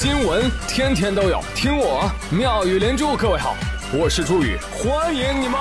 [0.00, 3.16] 新闻天天都有，听我妙语连珠。
[3.16, 3.56] 各位好，
[3.92, 5.58] 我是朱宇，欢迎你们！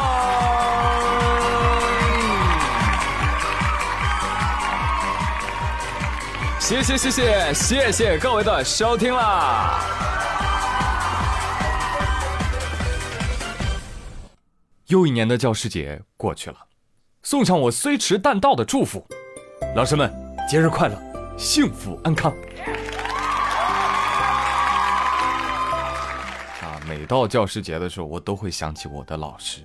[6.60, 9.82] 谢谢谢谢谢谢各位的收听啦！
[14.86, 16.58] 又一年的教师节过去了，
[17.24, 19.04] 送上我虽迟但到的祝福，
[19.76, 20.14] 老师们
[20.48, 20.96] 节日快乐，
[21.40, 22.32] 幸福安康。
[26.88, 29.62] 每到教师节的时候，我都会想起我的老师，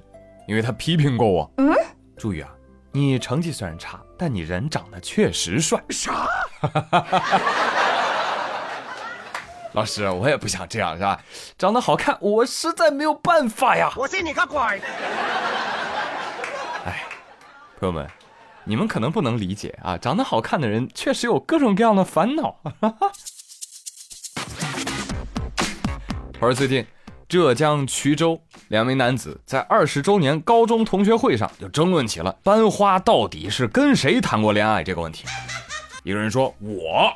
[0.48, 1.48] 因为他批评过我。
[1.58, 1.72] 嗯，
[2.16, 2.50] 朱宇啊，
[2.90, 5.80] 你成绩虽然差，但你人长得确实帅。
[5.90, 6.26] 啥？
[9.72, 11.20] 老师，我也不想这样，是吧？
[11.56, 13.92] 长得好看，我实在没有办法呀。
[13.96, 14.58] 我信你个鬼！
[16.84, 17.04] 哎，
[17.78, 18.04] 朋友们，
[18.64, 22.56] 你们可能不能理解啊，长得好看的人确实有各种各样的烦恼。
[26.40, 26.84] 而最近。
[27.32, 28.38] 浙江衢州
[28.68, 35.24] 两名男子在二十周年高中同学会上就争论起了班花到底是跟谁谈过恋爱这个问题。
[36.04, 37.10] 一个人说我，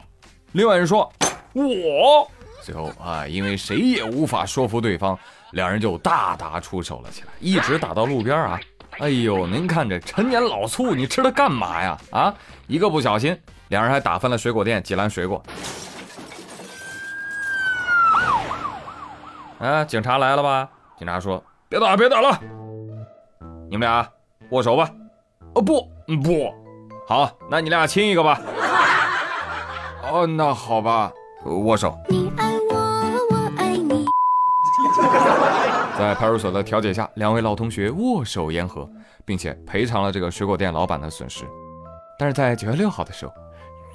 [0.53, 1.13] 另外人说
[1.53, 2.27] 我。
[2.63, 5.19] 最后啊，因为谁也无法说服对方，
[5.51, 8.59] 两人就大打出手了起来，一直打到路边啊。
[8.93, 12.01] 哎呦，您看这陈年老醋，你吃它干嘛呀？
[12.11, 12.35] 啊，
[12.69, 15.43] 一个不小心，两人还打翻了水果店几篮水果。
[19.59, 19.85] 啊！
[19.85, 20.69] 警察来了吧？
[20.99, 22.39] 警察说：“别打，别打了，
[23.71, 24.07] 你们俩
[24.51, 24.91] 握手吧。”
[25.55, 25.81] 哦不，
[26.23, 26.53] 不
[27.09, 28.41] 好，那你俩亲一个吧。
[30.11, 31.11] 哦，那好吧，
[31.45, 31.97] 握手。
[32.09, 32.77] 你爱我，
[33.31, 34.07] 我爱你。
[35.99, 38.89] 在派出所的调解下，两位老同学握手言和，
[39.25, 41.45] 并且赔偿了这个水果店老板的损失。
[42.19, 43.33] 但是在九月六号的时候。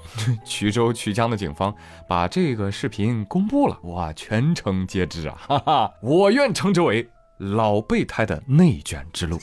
[0.46, 1.74] 衢州衢江的警方
[2.08, 5.38] 把这个视频公布了，哇，全城皆知啊！
[5.48, 9.40] 哈哈，我愿称之为老备胎的内卷之路。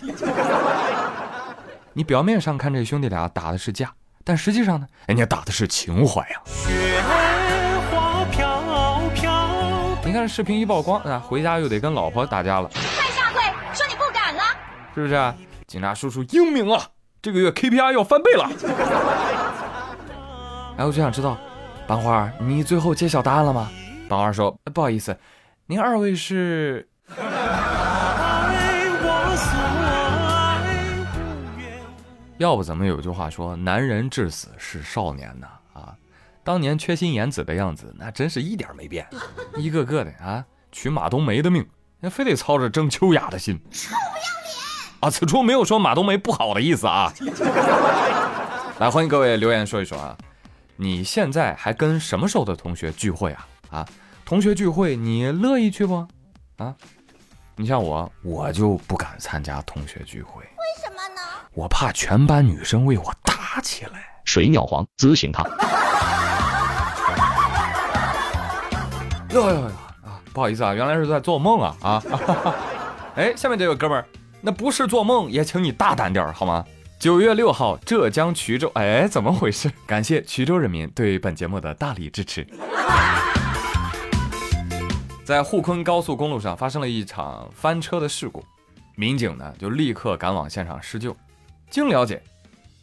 [1.92, 3.92] 你表面上看这兄弟俩打的是架，
[4.24, 6.40] 但实际上呢，人家打的是情怀呀。
[6.44, 7.00] 雪
[7.90, 9.98] 花飘飘。
[10.04, 12.70] 你看这视频一曝光啊，回家又得跟老婆打架了。
[12.72, 13.42] 快下跪，
[13.74, 14.42] 说你不敢了，
[14.94, 15.34] 是不是啊？
[15.66, 16.80] 警察叔叔英明啊，
[17.20, 18.48] 这个月 KPI 要翻倍了。
[20.78, 21.36] 哎，我就想知道，
[21.88, 23.68] 班花，你最后揭晓答案了吗？
[24.08, 25.18] 班花说：“不好意思，
[25.66, 26.88] 您二位是。”
[32.38, 35.48] 要不怎么有句话说“男人至死是少年”呢？
[35.72, 35.92] 啊，
[36.44, 39.04] 当年缺心眼子的样子，那真是一点没变，
[39.56, 41.66] 一个个的啊，取马冬梅的命，
[41.98, 45.00] 那非得操着争秋雅的心，臭不要脸！
[45.00, 47.12] 啊，此处没有说马冬梅不好的意思啊。
[48.78, 50.16] 来，欢迎各位留言说一说啊。
[50.80, 53.48] 你现在还跟什么时候的同学聚会啊？
[53.68, 53.84] 啊，
[54.24, 56.06] 同学聚会你乐意去不？
[56.58, 56.72] 啊，
[57.56, 60.40] 你像我，我就不敢参加同学聚会。
[60.40, 60.48] 为
[60.80, 61.20] 什么呢？
[61.52, 64.04] 我怕全班女生为我打起来。
[64.24, 65.42] 水鸟黄咨询他。
[69.30, 69.62] 哟哟哟
[70.06, 70.22] 啊！
[70.32, 72.00] 不好意思啊，原来是在做梦啊啊！
[73.16, 74.06] 哎，下面这位哥们儿，
[74.40, 76.64] 那不是做梦，也请你大胆点儿好吗？
[76.98, 79.70] 九月六号，浙江衢州，哎，怎么回事？
[79.86, 82.44] 感谢衢州人民对本节目的大力支持。
[85.24, 88.44] 在沪昆高速公路上发生了一场翻车的事故，
[88.96, 91.16] 民警呢就立刻赶往现场施救。
[91.70, 92.20] 经了解，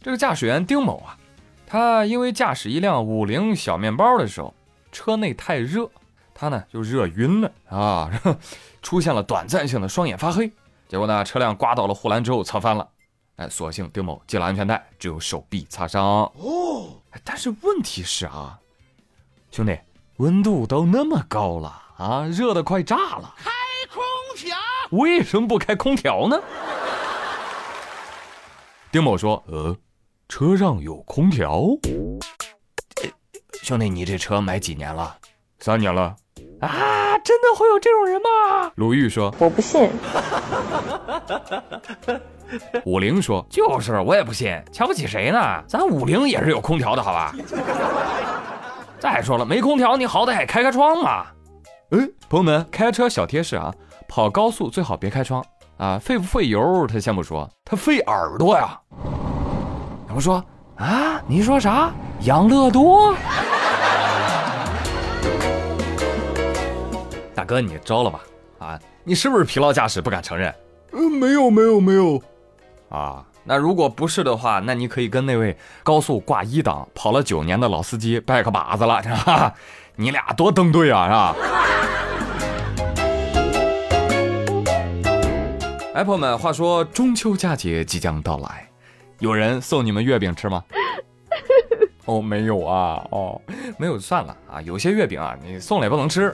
[0.00, 1.18] 这个驾驶员丁某啊，
[1.66, 4.54] 他因为驾驶一辆五菱小面包的时候，
[4.90, 5.90] 车内太热，
[6.32, 8.10] 他呢就热晕了啊，
[8.80, 10.50] 出现了短暂性的双眼发黑，
[10.88, 12.88] 结果呢车辆刮到了护栏之后侧翻了。
[13.36, 16.02] 哎，所幸丁某系了安全带，只有手臂擦伤。
[16.04, 18.58] 哦，但是问题是啊，
[19.50, 19.78] 兄弟，
[20.16, 23.50] 温度都那么高了啊，热的快炸了，开
[23.92, 24.02] 空
[24.36, 24.56] 调？
[24.92, 26.40] 为什么不开空调呢？
[28.90, 29.76] 丁某说：“呃，
[30.28, 31.62] 车上有空调。”
[33.62, 35.18] 兄弟，你这车买几年了？
[35.58, 36.16] 三年了。
[36.62, 38.72] 啊，真的会有这种人吗？
[38.76, 39.90] 鲁豫说：“我不信。”
[42.84, 45.38] 五菱说：“就是我也不信，瞧不起谁呢？
[45.66, 47.34] 咱五菱也是有空调的，好吧？
[48.98, 51.26] 再说了，没空调你好歹开开窗嘛。
[51.90, 51.98] 哎，
[52.28, 53.72] 朋友们，开车小贴士啊，
[54.08, 55.44] 跑高速最好别开窗
[55.76, 58.78] 啊，费不费油他先不说，他费耳朵呀。
[60.14, 60.42] 我说
[60.76, 61.92] 啊，你说啥？
[62.22, 63.14] 养乐多？
[67.34, 68.20] 大哥，你招了吧？
[68.58, 70.52] 啊，你是不是疲劳驾驶不敢承认？
[70.92, 72.20] 嗯，没有，没有，没有。
[72.88, 79.52] 啊，那如果不是的话，那你可以跟那位高速挂一档跑了九年的老司机拜个把子了， 是吧？
[79.96, 81.36] 你俩多登对啊，是吧？
[85.94, 88.68] 哎，朋友们，话说中秋佳节即将到来，
[89.18, 90.62] 有人送你们月饼吃吗？
[92.04, 93.40] 哦，没有啊，哦，
[93.78, 94.60] 没有就算了啊。
[94.60, 96.32] 有些月饼啊，你送了也不能吃。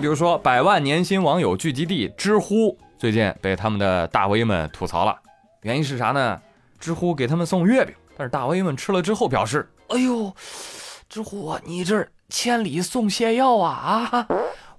[0.00, 5.18] 比如说，百万年薪网友聚集地知乎最近被他们的大 V 们吐槽了，
[5.62, 6.38] 原因是啥呢？
[6.78, 10.30] 知乎给他们送月饼，但是大 V 们吃了之后表示：“哎呦，
[11.08, 14.28] 知乎啊，你这千里送泻药啊啊！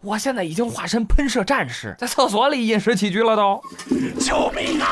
[0.01, 3.59] 我现在已经化身喷射战士，在厕所里饮食起居了都。
[4.21, 4.87] ”救命啊！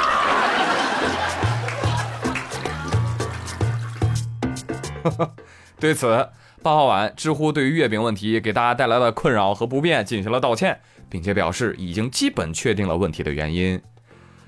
[5.79, 6.29] 对此，
[6.63, 13.81] 八号晚，知乎对于月饼问题给大家带来的困扰和不便进行了道歉，并且表示已经基本确定了问题的原因。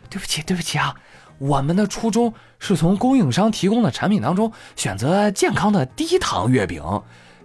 [0.10, 0.96] 对不起，对不起啊，
[1.38, 6.84] 我们的初衷是从供应商提供的产品当中选择健康的低糖月饼，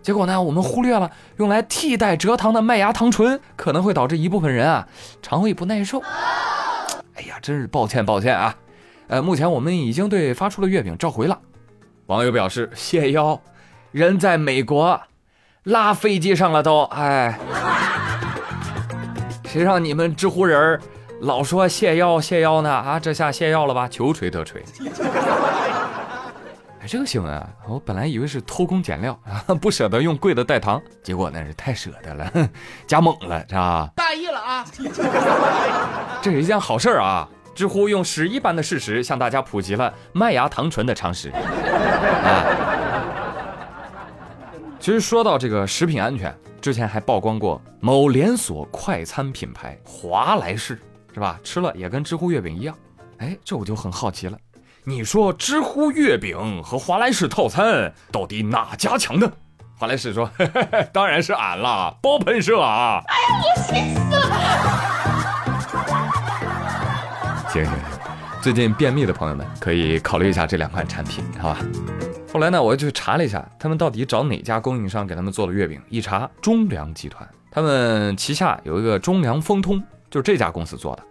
[0.03, 4.89] 结果呢，我们忽略了用来替代蔗糖的麦芽糖醇可能会导致一部分人啊
[5.23, 6.01] 肠胃不耐受。
[7.15, 8.55] 哎呀，真是抱歉抱歉啊！
[9.07, 11.41] 呃，目前我们已经对发出的月饼召回了。
[12.07, 13.41] 网友表示谢邀。
[13.93, 15.01] 人在美国，
[15.63, 17.39] 拉飞机上了都，哎，
[19.47, 20.79] 谁让你们知乎人
[21.21, 22.71] 老说泻药泻药呢？
[22.71, 23.89] 啊，这下泻药了吧？
[23.89, 24.63] 求锤得锤。
[26.83, 32.31] 哎，这个新闻啊，我本来以为是偷工减料啊， 不舍得用贵的代糖，结果那是太舍得了，
[32.87, 33.89] 加猛了，是吧？
[33.97, 34.67] 大意了啊！
[36.21, 37.27] 这是一件好事儿啊！
[37.55, 41.31] 知乎用屎一般的事实向大家普及了麦芽糖醇的常识。
[41.31, 42.76] 啊。
[44.87, 50.81] 其实说到这个食品安全，之前还曝光过某连锁快餐品牌华莱士，
[51.13, 51.41] 是吧？
[51.43, 52.73] 吃了也跟知乎月饼一样。
[53.19, 54.39] 哎，这我就很好奇了，
[54.85, 59.29] 你说知乎月饼和华莱士套餐到底哪家强呢？
[59.77, 63.03] 华莱士说，嘿嘿嘿当然是俺啦，包喷射啊！
[63.09, 64.31] 哎呀，我气死了！
[67.51, 67.96] 行行行，
[68.47, 71.59] 最近便秘的朋友们可以考虑一下这两款产品，好吧？
[72.33, 75.83] 后来呢，我就去查了一下，他们到底找哪家供应商给他们做的月饼？
[75.89, 81.03] 一查，中粮集团，他们旗下有一个中粮丰通，就是这家公司做的。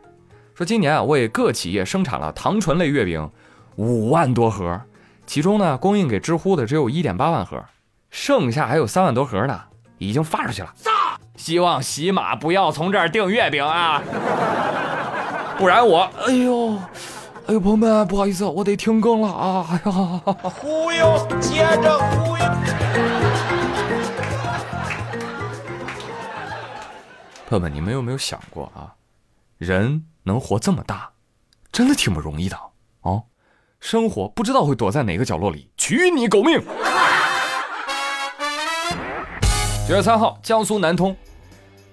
[0.53, 3.29] 说今年啊，为各企业生产了糖醇类月饼
[3.75, 4.79] 五万多盒，
[5.27, 7.61] 其中呢，供应给知乎的只有一点八万盒，
[8.11, 9.59] 剩下还有三万多盒呢，
[9.97, 10.73] 已经发出去了。
[11.35, 14.01] 希望喜马不要从这儿订月饼啊，
[15.59, 16.79] 不然我，哎呦。
[17.47, 19.67] 哎呦，朋友们，不好意思，我得停更了啊！
[19.69, 19.91] 哎呀，
[20.41, 22.43] 忽悠，接着忽悠。
[27.47, 28.95] 朋友们，你们有没有想过啊？
[29.59, 31.11] 人能活这么大，
[31.71, 32.57] 真的挺不容易的
[33.01, 33.21] 哦。
[33.79, 36.59] 生活不知道会躲在哪个角落里取你狗命。
[39.87, 41.15] 九月三号，江苏南通，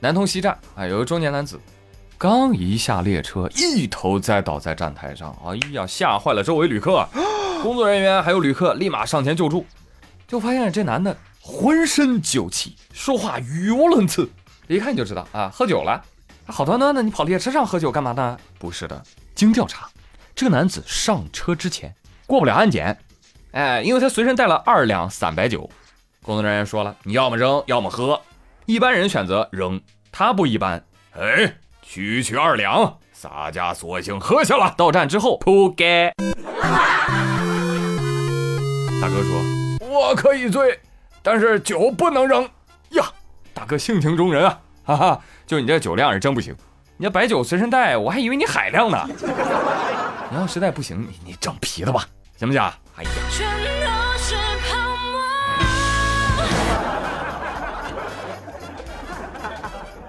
[0.01, 1.61] 南通西站啊，有个中年男子。
[2.23, 5.37] 刚一下列车，一头栽倒在站台上。
[5.45, 7.05] 哎呀，吓坏了周围旅客，
[7.65, 9.67] 工作人员还有旅客立马上前救助。
[10.29, 14.31] 就发现这男的浑身酒气，说话语无伦次，
[14.69, 16.01] 一看就知道啊，喝酒了。
[16.47, 18.39] 好端端的，你跑列车上喝酒干嘛呢？
[18.57, 19.03] 不是的，
[19.35, 19.89] 经调查，
[20.33, 21.93] 这个男子上车之前
[22.29, 22.97] 过不了安检，
[23.51, 25.69] 哎，因为他随身带了二两散白酒。
[26.23, 28.23] 工作人员说了，你要么扔，要么喝。
[28.67, 29.81] 一般人选择扔，
[30.13, 30.85] 他不一般，
[31.19, 31.57] 哎。
[31.83, 34.73] 区区二两，洒家索性喝下了。
[34.77, 36.13] 到站之后，扑街。
[39.01, 39.43] 大哥说
[39.87, 40.81] ：“我可以醉，
[41.23, 42.49] 但是酒不能扔
[42.91, 43.05] 呀。”
[43.53, 46.55] 大哥性情中人啊，哈哈，就你这酒量是真不行。
[46.97, 49.07] 你这白酒随身带，我还以为你海量呢。
[50.31, 52.07] 你要实在不行，你你整啤的吧，
[52.39, 52.63] 行不行？
[52.97, 53.82] 哎呀。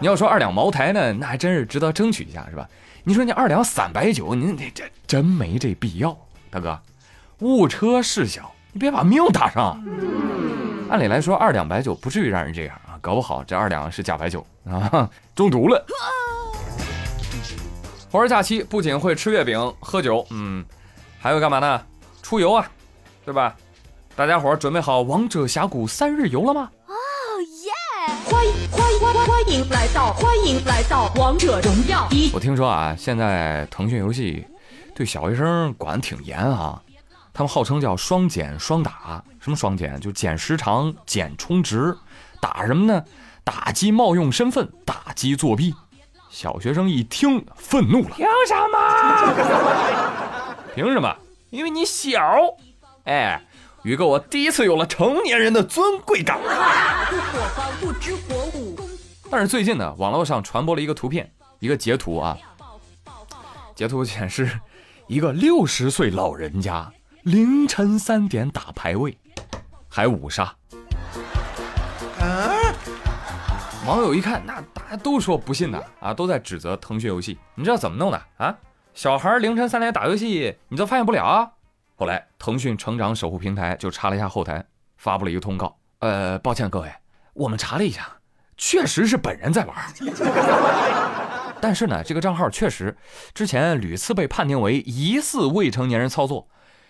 [0.04, 2.68] 你要说二两茅台呢，那还真是值得争取一下，是吧？
[3.06, 6.14] 你说你二两散白酒，你这这真没这必要，
[6.52, 6.78] 大哥，
[7.40, 9.82] 误车事小，你别把命搭上。
[10.92, 15.86] 按理来说，二两白酒不至于让人这样啊，搞不好这二两是假白酒啊，中毒了。
[18.12, 20.66] 猴儿假期不仅会吃月饼、喝酒，嗯，
[21.18, 21.82] 还会干嘛呢？
[22.22, 22.70] 出游啊，
[23.24, 23.56] 对吧？
[24.18, 26.70] 大家伙准备好王者峡谷三日游了吗？
[29.54, 32.32] 欢迎来到欢迎来到王者荣耀一。
[32.34, 34.44] 我听说啊，现在腾讯游戏
[34.96, 36.82] 对小学生管挺严啊，
[37.32, 40.00] 他们号称叫双减双打，什么双减？
[40.00, 41.96] 就减时长、减充值，
[42.42, 43.04] 打什么呢？
[43.44, 45.76] 打击冒用身份，打击作弊。
[46.32, 49.36] 小学生一听愤怒了，凭什么？
[50.74, 51.16] 凭什么？
[51.52, 52.20] 因为你小。
[53.04, 53.40] 哎，
[53.84, 56.40] 宇哥，我第一次有了成年人的尊贵感。
[56.42, 58.43] 不火方不知火舞，
[59.34, 62.38] 但是最近呢，网络上传播了一个图片，一个截图啊，
[63.74, 64.60] 截图显示
[65.08, 69.18] 一个六十岁老人家凌晨三点打排位，
[69.90, 70.56] 还五杀。
[73.88, 77.40] 网友一看，那大家都说不信的啊，都在指责腾讯游戏。
[77.56, 78.56] 你知道怎么弄的啊？
[78.94, 81.50] 小孩凌晨三点打游戏，你都发现不了啊？
[81.96, 84.64] 后来腾讯成长守护平台就查了一下后台，
[84.98, 85.76] 发布了一个通告。
[86.02, 86.94] 呃，抱歉各位，
[87.34, 88.08] 我们查了一下，
[88.58, 89.76] 确实是本人在玩。
[91.62, 92.98] 但是呢，这个账号确实
[93.34, 96.50] 之前屡次被判定为疑似未成年人操作，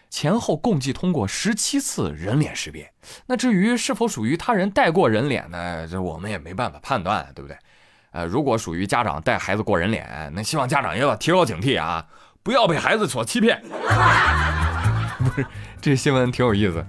[0.10, 2.92] 前后共计通过十七次人脸识别。
[3.28, 5.88] 那至于是否属于他人带过人脸呢？
[5.88, 7.56] 这我们也没办法判断，对不对？
[8.12, 12.06] 呃，如果属于家长带孩子过人脸，那希望家长也要提高警惕啊，
[12.42, 13.62] 不要被孩子所欺骗。
[15.20, 15.46] 不是，
[15.82, 16.86] 这新闻挺有意思。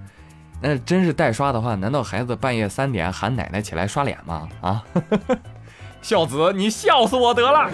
[0.66, 4.48] 那真是代刷的话，难道孩子半夜三点喊奶奶起来刷脸吗？
[4.62, 4.82] 啊，
[6.00, 7.70] 孝子，你笑死我得了。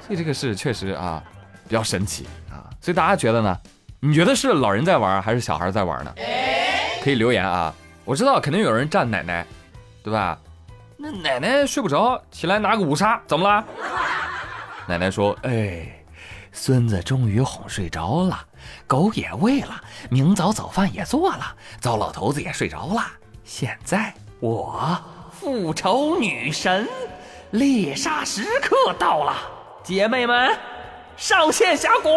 [0.00, 1.22] 所以这个事确实啊，
[1.68, 2.64] 比较神奇啊。
[2.80, 3.54] 所以大家觉得呢？
[4.00, 6.14] 你觉得是老人在玩还是小孩在玩呢？
[7.04, 7.74] 可以留言啊。
[8.06, 9.44] 我知道肯定有人站奶奶，
[10.02, 10.38] 对吧？
[10.96, 13.62] 那奶奶睡不着，起来拿个五杀，怎么了？
[14.88, 15.97] 奶奶说：“哎，
[16.60, 18.44] 孙子终于哄睡着了，
[18.88, 23.06] 狗也喂了，明早早饭也做了，糟老头子也睡着了。
[23.44, 25.00] 现在我
[25.30, 26.88] 复仇女神
[27.52, 29.36] 猎杀时刻到了，
[29.84, 30.58] 姐妹们
[31.16, 32.08] 上线峡谷。”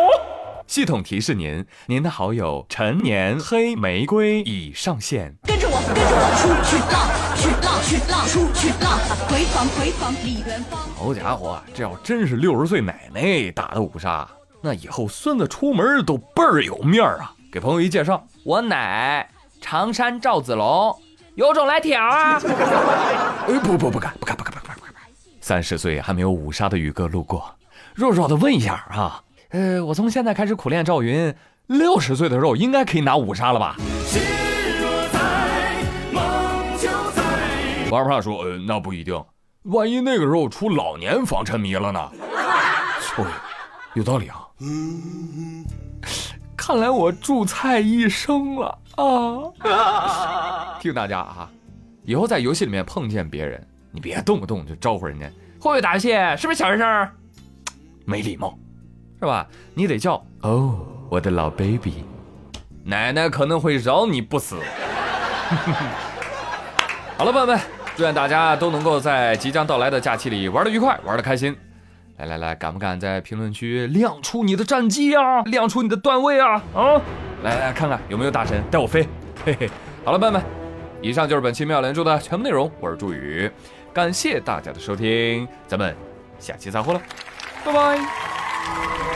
[0.65, 5.35] 系统提示您，您的好友陈年黑玫瑰已上线。
[5.83, 10.79] 出去浪，去浪，去浪，出去浪，回防，回防，李元芳。
[10.95, 14.27] 好家伙，这要真是六十岁奶奶打的五杀，
[14.61, 17.33] 那以后孙子出门都倍儿有面儿啊！
[17.51, 19.27] 给朋友一介绍，我奶
[19.59, 20.95] 常山赵子龙，
[21.35, 22.39] 有种来挑啊！
[23.47, 24.93] 哎，不不不敢，不敢，不敢，不敢，不敢！
[25.41, 27.53] 三十岁还没有五杀的宇哥路过，
[27.95, 29.21] 弱弱的问一下啊。
[29.49, 31.33] 呃，我从现在开始苦练赵云，
[31.67, 33.75] 六十岁的时候应该可以拿五杀了吧？
[37.91, 39.21] 王二胖说：“呃，那不一定，
[39.63, 42.09] 万一那个时候出老年防沉迷了呢？”
[43.17, 43.25] 对，
[43.95, 44.47] 有道理啊。
[46.55, 50.77] 看来我助菜一生了啊！
[50.79, 51.49] 提醒大家啊，
[52.05, 55.25] 以后在游戏里面碰见别人，你别动不动就招呼人家，
[55.59, 56.11] 会不会打游戏？
[56.37, 57.09] 是不是小学生？
[58.05, 58.57] 没礼貌。
[59.19, 59.45] 是吧？
[59.73, 60.79] 你得叫哦，
[61.09, 62.05] 我的老 baby，
[62.85, 64.57] 奶奶可能会饶你不死。
[67.17, 67.59] 好了，朋友们，
[67.95, 71.55] 祝愿大家都能够在即将到来的假期里玩的愉快，玩的开心。
[72.17, 75.41] 来来来，敢不敢在评论区亮出你的战绩啊？
[75.43, 76.61] 亮出你的段位啊？
[76.73, 77.01] 啊！
[77.43, 79.07] 来来看看有没有大神带我飞。
[79.43, 79.69] 嘿嘿。
[80.05, 80.41] 好了，朋友们，
[81.01, 82.71] 以上就是本期妙连珠的全部内容。
[82.79, 83.49] 我是朱宇，
[83.93, 85.95] 感谢大家的收听，咱们
[86.39, 87.01] 下期再会了，
[87.65, 89.10] 拜拜。